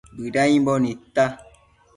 Bëdiambo 0.17 0.73
nidta 0.83 1.25